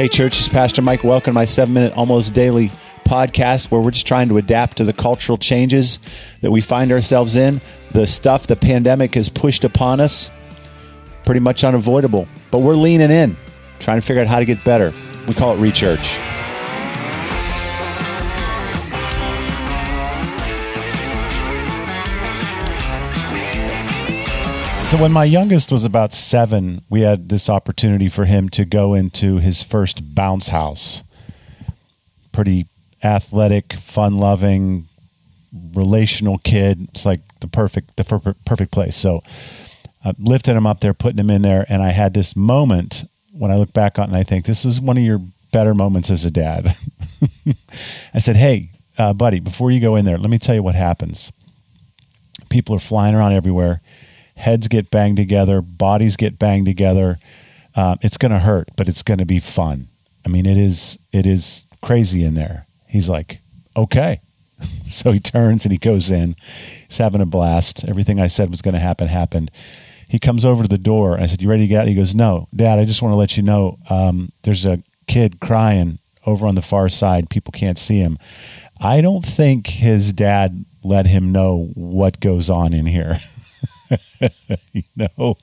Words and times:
Hey, 0.00 0.08
church, 0.08 0.38
it's 0.38 0.48
Pastor 0.48 0.80
Mike. 0.80 1.04
Welcome 1.04 1.32
to 1.32 1.34
my 1.34 1.44
seven 1.44 1.74
minute, 1.74 1.92
almost 1.92 2.32
daily 2.32 2.70
podcast 3.04 3.70
where 3.70 3.82
we're 3.82 3.90
just 3.90 4.06
trying 4.06 4.30
to 4.30 4.38
adapt 4.38 4.78
to 4.78 4.84
the 4.84 4.94
cultural 4.94 5.36
changes 5.36 5.98
that 6.40 6.50
we 6.50 6.62
find 6.62 6.90
ourselves 6.90 7.36
in. 7.36 7.60
The 7.90 8.06
stuff 8.06 8.46
the 8.46 8.56
pandemic 8.56 9.14
has 9.16 9.28
pushed 9.28 9.62
upon 9.62 10.00
us, 10.00 10.30
pretty 11.26 11.40
much 11.40 11.64
unavoidable. 11.64 12.26
But 12.50 12.60
we're 12.60 12.76
leaning 12.76 13.10
in, 13.10 13.36
trying 13.78 14.00
to 14.00 14.06
figure 14.06 14.22
out 14.22 14.28
how 14.28 14.38
to 14.38 14.46
get 14.46 14.64
better. 14.64 14.94
We 15.28 15.34
call 15.34 15.52
it 15.54 15.58
Rechurch. 15.58 16.39
So 24.90 24.98
when 24.98 25.12
my 25.12 25.22
youngest 25.22 25.70
was 25.70 25.84
about 25.84 26.12
seven, 26.12 26.82
we 26.90 27.02
had 27.02 27.28
this 27.28 27.48
opportunity 27.48 28.08
for 28.08 28.24
him 28.24 28.48
to 28.48 28.64
go 28.64 28.94
into 28.94 29.36
his 29.36 29.62
first 29.62 30.16
bounce 30.16 30.48
house. 30.48 31.04
Pretty 32.32 32.66
athletic, 33.00 33.74
fun-loving, 33.74 34.88
relational 35.74 36.38
kid. 36.38 36.88
It's 36.88 37.06
like 37.06 37.20
the 37.38 37.46
perfect 37.46 37.98
the 37.98 38.34
perfect 38.44 38.72
place. 38.72 38.96
So 38.96 39.22
I 40.04 40.12
lifted 40.18 40.56
him 40.56 40.66
up 40.66 40.80
there, 40.80 40.92
putting 40.92 41.20
him 41.20 41.30
in 41.30 41.42
there, 41.42 41.64
and 41.68 41.84
I 41.84 41.90
had 41.90 42.12
this 42.12 42.34
moment 42.34 43.04
when 43.30 43.52
I 43.52 43.58
look 43.58 43.72
back 43.72 43.96
on 43.96 44.06
it 44.06 44.08
and 44.08 44.16
I 44.16 44.24
think 44.24 44.44
this 44.44 44.64
is 44.64 44.80
one 44.80 44.98
of 44.98 45.04
your 45.04 45.20
better 45.52 45.72
moments 45.72 46.10
as 46.10 46.24
a 46.24 46.32
dad. 46.32 46.74
I 48.12 48.18
said, 48.18 48.34
"Hey, 48.34 48.70
uh, 48.98 49.12
buddy, 49.12 49.38
before 49.38 49.70
you 49.70 49.78
go 49.78 49.94
in 49.94 50.04
there, 50.04 50.18
let 50.18 50.30
me 50.30 50.38
tell 50.38 50.56
you 50.56 50.64
what 50.64 50.74
happens. 50.74 51.30
People 52.48 52.74
are 52.74 52.80
flying 52.80 53.14
around 53.14 53.34
everywhere." 53.34 53.82
Heads 54.36 54.68
get 54.68 54.90
banged 54.90 55.16
together, 55.16 55.60
bodies 55.60 56.16
get 56.16 56.38
banged 56.38 56.66
together. 56.66 57.18
Uh, 57.74 57.96
it's 58.02 58.16
going 58.16 58.32
to 58.32 58.38
hurt, 58.38 58.68
but 58.76 58.88
it's 58.88 59.02
going 59.02 59.18
to 59.18 59.24
be 59.24 59.38
fun. 59.38 59.88
I 60.24 60.28
mean, 60.28 60.46
it 60.46 60.56
is 60.56 60.98
it 61.12 61.26
is 61.26 61.64
crazy 61.82 62.24
in 62.24 62.34
there. 62.34 62.66
He's 62.88 63.08
like, 63.08 63.40
okay. 63.76 64.20
so 64.86 65.12
he 65.12 65.20
turns 65.20 65.64
and 65.64 65.72
he 65.72 65.78
goes 65.78 66.10
in. 66.10 66.36
He's 66.86 66.98
having 66.98 67.20
a 67.20 67.26
blast. 67.26 67.84
Everything 67.84 68.20
I 68.20 68.26
said 68.26 68.50
was 68.50 68.62
going 68.62 68.74
to 68.74 68.80
happen 68.80 69.08
happened. 69.08 69.50
He 70.08 70.18
comes 70.18 70.44
over 70.44 70.62
to 70.62 70.68
the 70.68 70.76
door. 70.76 71.18
I 71.18 71.26
said, 71.26 71.40
"You 71.40 71.48
ready 71.48 71.62
to 71.62 71.68
get 71.68 71.82
out?" 71.82 71.88
He 71.88 71.94
goes, 71.94 72.16
"No, 72.16 72.48
Dad. 72.54 72.80
I 72.80 72.84
just 72.84 73.00
want 73.00 73.12
to 73.12 73.16
let 73.16 73.36
you 73.36 73.44
know 73.44 73.78
um, 73.88 74.32
there's 74.42 74.66
a 74.66 74.82
kid 75.06 75.38
crying 75.38 76.00
over 76.26 76.48
on 76.48 76.56
the 76.56 76.62
far 76.62 76.88
side. 76.88 77.30
People 77.30 77.52
can't 77.52 77.78
see 77.78 77.98
him." 77.98 78.18
I 78.80 79.02
don't 79.02 79.24
think 79.24 79.66
his 79.66 80.12
dad 80.12 80.64
let 80.82 81.06
him 81.06 81.32
know 81.32 81.70
what 81.74 82.18
goes 82.20 82.48
on 82.48 82.72
in 82.72 82.86
here. 82.86 83.18
you 84.72 84.82
know, 84.96 85.36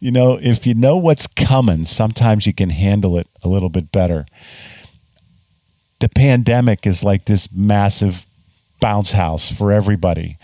you 0.00 0.10
know, 0.10 0.38
if 0.40 0.66
you 0.66 0.74
know 0.74 0.96
what's 0.96 1.26
coming, 1.26 1.84
sometimes 1.84 2.46
you 2.46 2.52
can 2.52 2.70
handle 2.70 3.18
it 3.18 3.26
a 3.42 3.48
little 3.48 3.68
bit 3.68 3.92
better. 3.92 4.26
The 6.00 6.08
pandemic 6.08 6.86
is 6.86 7.04
like 7.04 7.26
this 7.26 7.52
massive 7.52 8.26
bounce 8.80 9.12
house 9.12 9.50
for 9.50 9.72
everybody. 9.72 10.36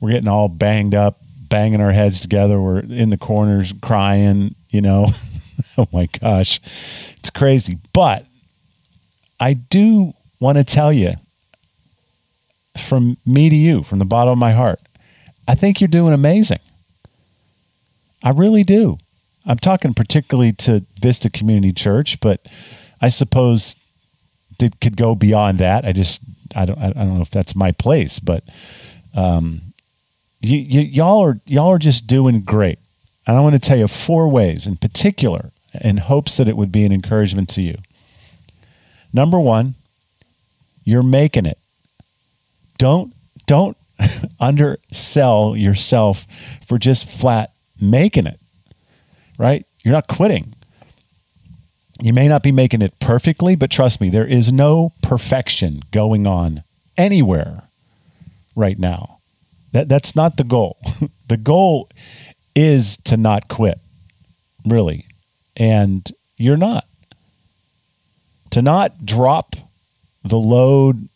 We're 0.00 0.12
getting 0.12 0.28
all 0.28 0.48
banged 0.48 0.94
up, 0.94 1.18
banging 1.48 1.80
our 1.80 1.92
heads 1.92 2.20
together. 2.20 2.60
We're 2.60 2.80
in 2.80 3.10
the 3.10 3.16
corners 3.16 3.72
crying, 3.80 4.54
you 4.70 4.82
know. 4.82 5.08
oh 5.78 5.88
my 5.92 6.06
gosh. 6.20 6.60
It's 7.18 7.30
crazy. 7.30 7.78
But 7.92 8.26
I 9.40 9.54
do 9.54 10.12
want 10.40 10.58
to 10.58 10.64
tell 10.64 10.92
you 10.92 11.14
from 12.78 13.16
me 13.24 13.48
to 13.48 13.56
you, 13.56 13.82
from 13.82 13.98
the 13.98 14.04
bottom 14.04 14.32
of 14.32 14.38
my 14.38 14.52
heart, 14.52 14.80
I 15.48 15.54
think 15.54 15.80
you're 15.80 15.88
doing 15.88 16.12
amazing. 16.12 16.58
I 18.26 18.30
really 18.30 18.64
do. 18.64 18.98
I'm 19.46 19.56
talking 19.56 19.94
particularly 19.94 20.52
to 20.54 20.84
Vista 21.00 21.30
Community 21.30 21.72
Church, 21.72 22.18
but 22.18 22.44
I 23.00 23.08
suppose 23.08 23.76
it 24.58 24.80
could 24.80 24.96
go 24.96 25.14
beyond 25.14 25.60
that. 25.60 25.84
I 25.84 25.92
just 25.92 26.22
I 26.56 26.66
don't 26.66 26.76
I 26.76 26.90
don't 26.90 27.14
know 27.14 27.22
if 27.22 27.30
that's 27.30 27.54
my 27.54 27.70
place, 27.70 28.18
but 28.18 28.42
um, 29.14 29.60
you, 30.40 30.58
you, 30.58 30.80
y'all 30.80 31.22
are 31.22 31.40
y'all 31.46 31.70
are 31.70 31.78
just 31.78 32.08
doing 32.08 32.40
great. 32.40 32.80
And 33.28 33.36
I 33.36 33.40
want 33.40 33.54
to 33.54 33.60
tell 33.60 33.78
you 33.78 33.86
four 33.86 34.28
ways 34.28 34.66
in 34.66 34.76
particular, 34.76 35.52
in 35.80 35.98
hopes 35.98 36.36
that 36.38 36.48
it 36.48 36.56
would 36.56 36.72
be 36.72 36.82
an 36.82 36.90
encouragement 36.90 37.48
to 37.50 37.62
you. 37.62 37.78
Number 39.12 39.38
one, 39.38 39.76
you're 40.82 41.04
making 41.04 41.46
it. 41.46 41.58
Don't 42.76 43.14
don't 43.46 43.76
undersell 44.40 45.56
yourself 45.56 46.26
for 46.66 46.76
just 46.76 47.08
flat 47.08 47.52
making 47.80 48.26
it, 48.26 48.40
right? 49.38 49.66
You're 49.84 49.94
not 49.94 50.08
quitting. 50.08 50.54
You 52.02 52.12
may 52.12 52.28
not 52.28 52.42
be 52.42 52.52
making 52.52 52.82
it 52.82 52.98
perfectly, 53.00 53.56
but 53.56 53.70
trust 53.70 54.00
me, 54.00 54.10
there 54.10 54.26
is 54.26 54.52
no 54.52 54.92
perfection 55.02 55.82
going 55.90 56.26
on 56.26 56.62
anywhere 56.96 57.62
right 58.54 58.78
now. 58.78 59.18
That, 59.72 59.88
that's 59.88 60.14
not 60.14 60.36
the 60.36 60.44
goal. 60.44 60.78
the 61.28 61.36
goal 61.36 61.88
is 62.54 62.96
to 63.04 63.16
not 63.16 63.48
quit, 63.48 63.78
really. 64.64 65.06
And 65.56 66.10
you're 66.36 66.56
not. 66.56 66.86
To 68.50 68.62
not 68.62 69.04
drop 69.04 69.56
the 70.24 70.38
load, 70.38 71.08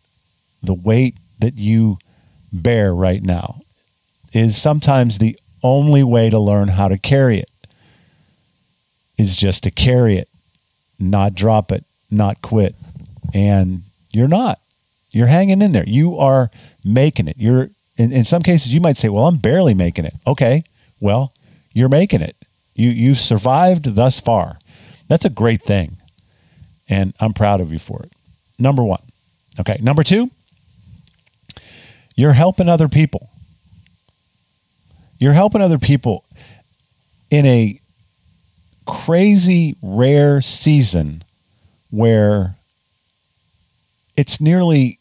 the 0.62 0.74
weight 0.74 1.16
that 1.38 1.56
you 1.56 1.98
bear 2.52 2.94
right 2.94 3.22
now 3.22 3.60
is 4.32 4.56
sometimes 4.60 5.18
the 5.18 5.39
only 5.62 6.02
way 6.02 6.30
to 6.30 6.38
learn 6.38 6.68
how 6.68 6.88
to 6.88 6.98
carry 6.98 7.38
it 7.38 7.50
is 9.18 9.36
just 9.36 9.64
to 9.64 9.70
carry 9.70 10.16
it, 10.16 10.28
not 10.98 11.34
drop 11.34 11.72
it, 11.72 11.84
not 12.10 12.42
quit. 12.42 12.74
And 13.34 13.82
you're 14.12 14.28
not. 14.28 14.58
You're 15.10 15.26
hanging 15.26 15.62
in 15.62 15.72
there. 15.72 15.84
You 15.86 16.18
are 16.18 16.50
making 16.84 17.28
it. 17.28 17.36
You're 17.38 17.70
in, 17.96 18.12
in 18.12 18.24
some 18.24 18.42
cases 18.42 18.72
you 18.72 18.80
might 18.80 18.96
say, 18.96 19.08
"Well, 19.08 19.26
I'm 19.26 19.38
barely 19.38 19.74
making 19.74 20.04
it." 20.04 20.14
Okay. 20.26 20.64
Well, 21.00 21.32
you're 21.72 21.88
making 21.88 22.22
it. 22.22 22.36
You 22.74 22.90
you've 22.90 23.20
survived 23.20 23.94
thus 23.94 24.20
far. 24.20 24.58
That's 25.08 25.24
a 25.24 25.30
great 25.30 25.62
thing. 25.62 25.96
And 26.88 27.14
I'm 27.20 27.32
proud 27.32 27.60
of 27.60 27.72
you 27.72 27.78
for 27.78 28.02
it. 28.02 28.12
Number 28.58 28.84
1. 28.84 29.00
Okay, 29.60 29.78
number 29.82 30.02
2, 30.02 30.30
you're 32.14 32.32
helping 32.32 32.68
other 32.68 32.88
people. 32.88 33.30
You're 35.20 35.34
helping 35.34 35.60
other 35.60 35.78
people 35.78 36.24
in 37.30 37.46
a 37.46 37.78
crazy 38.86 39.76
rare 39.82 40.40
season 40.40 41.22
where 41.90 42.56
it's 44.16 44.40
nearly 44.40 44.98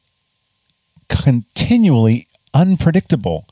continually 1.08 2.28
unpredictable 2.54 3.46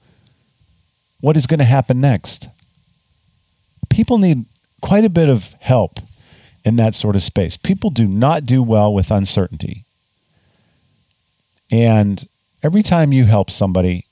what 1.22 1.38
is 1.38 1.48
going 1.48 1.60
to 1.60 1.66
happen 1.66 2.02
next. 2.02 2.50
People 3.90 4.18
need 4.18 4.46
quite 4.82 5.06
a 5.06 5.10
bit 5.10 5.30
of 5.30 5.54
help 5.60 6.00
in 6.66 6.76
that 6.76 6.96
sort 6.96 7.16
of 7.16 7.24
space. 7.24 7.56
People 7.56 7.90
do 7.90 8.06
not 8.06 8.46
do 8.46 8.62
well 8.62 8.94
with 8.94 9.10
uncertainty. 9.10 9.86
And 11.72 12.28
every 12.62 12.84
time 12.84 13.14
you 13.14 13.26
help 13.26 13.50
somebody, 13.50 14.07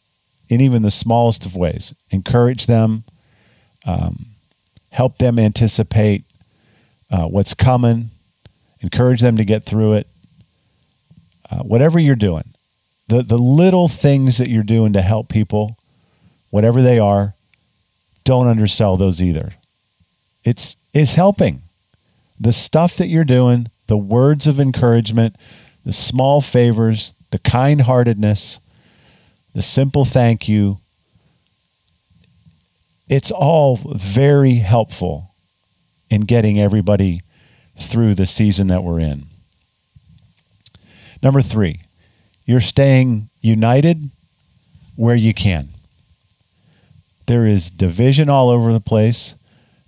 in 0.56 0.62
even 0.62 0.84
the 0.84 0.92
smallest 0.92 1.46
of 1.46 1.54
ways. 1.54 1.94
Encourage 2.12 2.66
them, 2.66 3.04
um, 3.86 4.28
help 4.90 5.18
them 5.18 5.38
anticipate 5.38 6.24
uh, 7.12 7.28
what's 7.28 7.54
coming, 7.54 8.10
encourage 8.80 9.20
them 9.20 9.36
to 9.36 9.44
get 9.44 9.66
through 9.66 9.94
it. 9.94 10.08
Uh, 11.52 11.58
whatever 11.58 12.00
you're 12.00 12.16
doing, 12.16 12.54
the, 13.08 13.22
the 13.22 13.38
little 13.38 13.90
things 13.90 14.38
that 14.38 14.50
you're 14.50 14.64
doing 14.64 14.94
to 14.94 15.02
help 15.02 15.28
people, 15.28 15.78
whatever 16.50 16.82
they 16.82 16.98
are, 16.98 17.36
don't 18.24 18.48
undersell 18.48 18.96
those 18.96 19.22
either. 19.22 19.56
It's, 20.46 20.78
it's 20.94 21.16
helping. 21.16 21.64
The 22.40 22.54
stuff 22.54 22.96
that 22.96 23.08
you're 23.08 23.26
doing, 23.26 23.68
the 23.88 23.98
words 23.98 24.48
of 24.48 24.60
encouragement, 24.60 25.36
the 25.86 25.92
small 25.92 26.40
favors, 26.40 27.14
the 27.32 27.40
kind 27.40 27.82
heartedness, 27.82 28.60
the 29.56 29.62
simple 29.62 30.04
thank 30.04 30.50
you. 30.50 30.80
It's 33.08 33.32
all 33.32 33.78
very 33.78 34.56
helpful 34.56 35.34
in 36.10 36.22
getting 36.22 36.60
everybody 36.60 37.22
through 37.80 38.16
the 38.16 38.26
season 38.26 38.68
that 38.68 38.84
we're 38.84 39.00
in. 39.00 39.28
Number 41.24 41.42
three, 41.42 41.80
you're 42.46 42.60
staying 42.60 43.30
united 43.42 44.12
where 44.98 45.16
you 45.16 45.34
can. 45.34 45.70
There 47.26 47.48
is 47.48 47.70
division 47.70 48.30
all 48.30 48.50
over 48.50 48.74
the 48.74 48.82
place. 48.82 49.36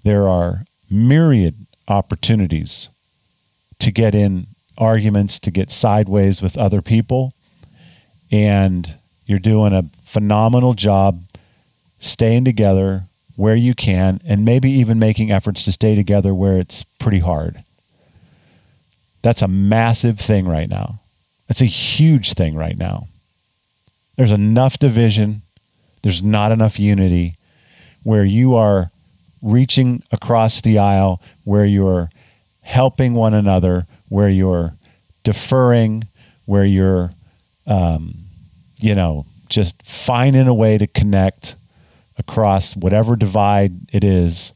There 0.04 0.30
are 0.30 0.64
myriad 0.90 1.68
opportunities 1.90 2.88
to 3.80 3.92
get 3.92 4.16
in 4.16 4.48
arguments, 4.78 5.40
to 5.42 5.52
get 5.52 5.72
sideways 5.72 6.42
with 6.42 6.58
other 6.58 6.81
people. 6.81 7.34
And 8.31 8.96
you're 9.27 9.38
doing 9.39 9.74
a 9.74 9.83
phenomenal 10.03 10.74
job 10.74 11.21
staying 12.00 12.45
together, 12.45 13.03
where 13.35 13.56
you 13.56 13.75
can, 13.75 14.19
and 14.25 14.44
maybe 14.44 14.71
even 14.71 14.97
making 14.97 15.31
efforts 15.31 15.63
to 15.63 15.71
stay 15.71 15.94
together 15.94 16.33
where 16.33 16.57
it's 16.57 16.81
pretty 16.81 17.19
hard. 17.19 17.63
That's 19.21 19.44
a 19.44 19.47
massive 19.47 20.19
thing 20.19 20.47
right 20.47 20.68
now. 20.68 21.00
That's 21.47 21.62
a 21.62 21.65
huge 21.65 22.33
thing 22.33 22.56
right 22.56 22.77
now. 22.77 23.07
There's 24.15 24.31
enough 24.31 24.79
division, 24.79 25.44
there's 26.01 26.23
not 26.23 26.51
enough 26.51 26.80
unity 26.80 27.38
where 28.03 28.25
you 28.25 28.56
are 28.56 28.89
reaching 29.41 30.01
across 30.12 30.62
the 30.62 30.80
aisle, 30.80 31.21
where 31.44 31.65
you're 31.65 32.09
helping 32.62 33.13
one 33.13 33.33
another, 33.33 33.85
where 34.09 34.30
you're 34.30 34.73
deferring, 35.23 36.07
where 36.45 36.65
you're, 36.65 37.12
um, 37.68 38.15
you 38.79 38.95
know, 38.95 39.25
just 39.50 39.81
finding 39.83 40.47
a 40.47 40.53
way 40.53 40.77
to 40.77 40.88
connect 40.88 41.56
across 42.18 42.75
whatever 42.75 43.15
divide 43.15 43.74
it 43.94 44.03
is, 44.03 44.53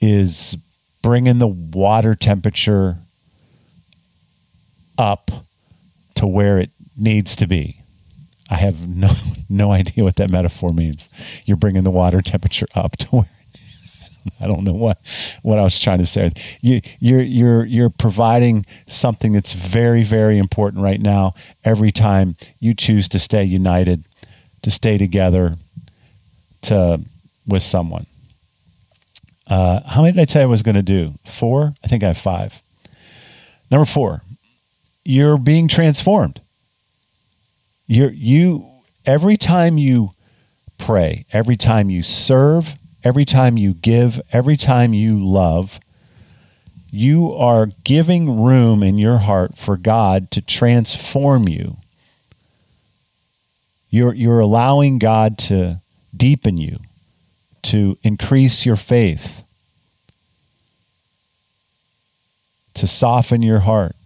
is 0.00 0.56
bringing 1.02 1.38
the 1.38 1.48
water 1.48 2.14
temperature 2.14 2.98
up 4.98 5.30
to 6.14 6.26
where 6.26 6.58
it 6.58 6.70
needs 6.96 7.36
to 7.36 7.46
be. 7.46 7.82
I 8.50 8.56
have 8.56 8.86
no 8.86 9.10
no 9.48 9.72
idea 9.72 10.04
what 10.04 10.16
that 10.16 10.30
metaphor 10.30 10.72
means. 10.72 11.08
You're 11.46 11.56
bringing 11.56 11.84
the 11.84 11.90
water 11.90 12.20
temperature 12.20 12.66
up 12.74 12.96
to 12.98 13.06
where 13.08 13.30
I 14.40 14.46
don't 14.46 14.64
know 14.64 14.72
what 14.72 14.98
what 15.42 15.58
I 15.58 15.62
was 15.62 15.78
trying 15.78 15.98
to 15.98 16.06
say. 16.06 16.32
You 16.60 16.80
you're 17.00 17.22
you're 17.22 17.64
you're 17.64 17.90
providing 17.90 18.66
something 18.86 19.32
that's 19.32 19.52
very 19.52 20.02
very 20.02 20.38
important 20.38 20.82
right 20.82 21.00
now. 21.00 21.34
Every 21.64 21.92
time 21.92 22.36
you 22.60 22.74
choose 22.74 23.08
to 23.10 23.18
stay 23.18 23.44
united, 23.44 24.04
to 24.62 24.70
stay 24.70 24.98
together, 24.98 25.54
to 26.62 27.00
with 27.46 27.62
someone. 27.62 28.06
Uh, 29.48 29.80
how 29.86 30.02
many 30.02 30.12
did 30.12 30.22
I 30.22 30.24
tell 30.24 30.42
you 30.42 30.48
I 30.48 30.50
was 30.50 30.62
going 30.62 30.76
to 30.76 30.82
do? 30.82 31.14
Four. 31.26 31.74
I 31.84 31.88
think 31.88 32.02
I 32.02 32.08
have 32.08 32.18
five. 32.18 32.62
Number 33.70 33.84
four, 33.84 34.22
you're 35.04 35.38
being 35.38 35.68
transformed. 35.68 36.40
You're 37.86 38.12
you 38.12 38.66
every 39.04 39.36
time 39.36 39.78
you 39.78 40.12
pray, 40.78 41.26
every 41.32 41.56
time 41.56 41.90
you 41.90 42.02
serve, 42.02 42.76
every 43.04 43.24
time 43.24 43.56
you 43.56 43.74
give, 43.74 44.20
every 44.32 44.56
time 44.56 44.94
you 44.94 45.24
love, 45.24 45.80
you 46.90 47.32
are 47.32 47.66
giving 47.84 48.42
room 48.42 48.82
in 48.82 48.98
your 48.98 49.18
heart 49.18 49.56
for 49.56 49.76
God 49.76 50.30
to 50.30 50.40
transform 50.42 51.48
you. 51.48 51.78
You're, 53.90 54.14
you're 54.14 54.40
allowing 54.40 54.98
God 54.98 55.38
to 55.38 55.80
deepen 56.14 56.58
you, 56.58 56.78
to 57.62 57.98
increase 58.02 58.66
your 58.66 58.76
faith, 58.76 59.42
to 62.74 62.86
soften 62.86 63.42
your 63.42 63.60
heart. 63.60 63.96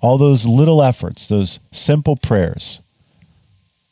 All 0.00 0.16
those 0.16 0.46
little 0.46 0.82
efforts, 0.82 1.28
those 1.28 1.60
simple 1.72 2.16
prayers, 2.16 2.80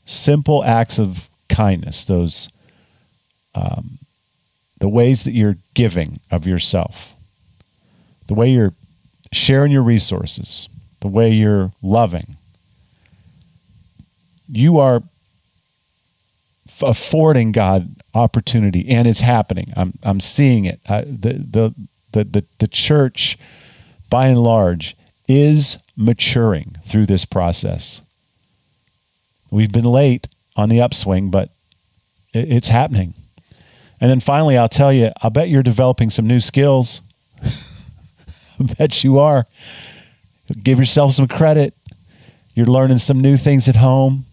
simple 0.05 0.65
acts 0.65 0.99
of 0.99 1.29
kindness, 1.49 2.05
those 2.05 2.49
um, 3.59 3.99
the 4.79 4.89
ways 4.89 5.25
that 5.25 5.33
you're 5.33 5.57
giving 5.75 6.21
of 6.31 6.47
yourself, 6.47 7.15
the 8.27 8.35
way 8.35 8.51
you're 8.51 8.75
sharing 9.33 9.73
your 9.73 9.83
resources, 9.83 10.69
the 11.01 11.09
way 11.09 11.31
you're 11.31 11.73
loving, 11.83 12.37
you 14.49 14.79
are 14.79 15.03
affording 16.83 17.53
God 17.53 17.97
opportunity, 18.15 18.89
and 18.89 19.09
it's 19.09 19.21
happening. 19.21 19.73
I'm 19.77 19.99
I'm 20.03 20.21
seeing 20.21 20.65
it. 20.65 20.81
I, 20.89 21.03
the, 21.03 21.33
the 21.51 21.75
the 22.13 22.25
the 22.25 22.45
the 22.59 22.69
church, 22.69 23.39
by 24.11 24.29
and 24.29 24.43
large, 24.43 24.97
is 25.27 25.79
maturing 25.97 26.77
through 26.87 27.07
this 27.07 27.25
process. 27.25 28.03
We've 29.51 29.73
been 29.73 29.85
late 29.85 30.29
on 30.57 30.69
the 30.69 30.81
upswing, 30.81 31.31
but 31.31 31.51
it's 32.33 32.69
happening. 32.69 33.15
And 34.01 34.11
then 34.11 34.21
finally, 34.21 34.57
I'll 34.57 34.69
tell 34.69 34.93
you, 34.93 35.11
I 35.23 35.29
bet 35.29 35.49
you're 35.49 35.63
developing 35.63 36.11
some 36.11 36.27
new 36.27 36.41
skills. 36.41 37.03
I 37.43 38.65
bet 38.79 39.03
you 39.03 39.19
are. 39.19 39.45
Give 40.63 40.79
yourself 40.79 41.13
some 41.13 41.29
credit. 41.29 41.75
You're 42.55 42.67
learning 42.67 42.99
some 42.99 43.21
new 43.21 43.37
things 43.37 43.69
at 43.69 43.77
home. 43.77 44.27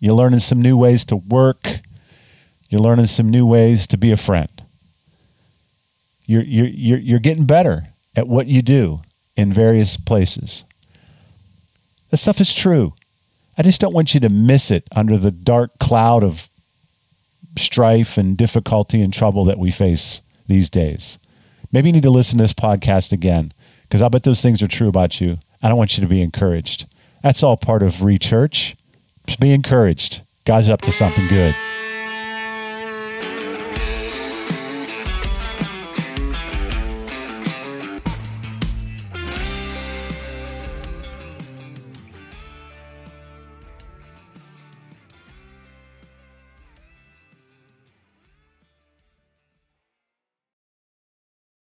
You're 0.00 0.14
learning 0.14 0.40
some 0.40 0.60
new 0.60 0.76
ways 0.76 1.04
to 1.06 1.16
work. 1.16 1.80
You're 2.68 2.80
learning 2.80 3.06
some 3.06 3.30
new 3.30 3.46
ways 3.46 3.86
to 3.88 3.96
be 3.96 4.10
a 4.10 4.16
friend. 4.16 4.50
You're, 6.26 6.42
you're, 6.42 6.66
you're, 6.66 6.98
you're 6.98 7.18
getting 7.18 7.46
better 7.46 7.88
at 8.16 8.28
what 8.28 8.46
you 8.46 8.62
do 8.62 8.98
in 9.36 9.52
various 9.52 9.96
places. 9.96 10.64
This 12.10 12.22
stuff 12.22 12.40
is 12.40 12.54
true. 12.54 12.94
I 13.56 13.62
just 13.62 13.80
don't 13.80 13.94
want 13.94 14.14
you 14.14 14.20
to 14.20 14.28
miss 14.28 14.70
it 14.70 14.86
under 14.94 15.16
the 15.16 15.30
dark 15.30 15.78
cloud 15.78 16.22
of 16.22 16.48
strife 17.56 18.18
and 18.18 18.36
difficulty 18.36 19.02
and 19.02 19.12
trouble 19.12 19.44
that 19.44 19.58
we 19.58 19.70
face 19.70 20.20
these 20.46 20.68
days. 20.68 21.18
Maybe 21.72 21.88
you 21.88 21.92
need 21.92 22.02
to 22.04 22.10
listen 22.10 22.38
to 22.38 22.44
this 22.44 22.52
podcast 22.52 23.12
again 23.12 23.52
because 23.82 24.02
I'll 24.02 24.10
bet 24.10 24.22
those 24.22 24.42
things 24.42 24.62
are 24.62 24.68
true 24.68 24.88
about 24.88 25.20
you. 25.20 25.38
I 25.62 25.68
don't 25.68 25.78
want 25.78 25.96
you 25.96 26.02
to 26.02 26.08
be 26.08 26.22
encouraged. 26.22 26.86
That's 27.22 27.42
all 27.42 27.56
part 27.56 27.82
of 27.82 27.94
Rechurch. 27.96 28.76
Just 29.26 29.40
be 29.40 29.52
encouraged. 29.52 30.22
God's 30.44 30.68
up 30.68 30.82
to 30.82 30.92
something 30.92 31.26
good. 31.28 31.54